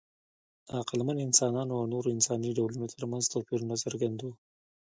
[0.67, 4.31] د عقلمن انسانانو او نورو انساني ډولونو ترمنځ توپیرونه څرګند وو.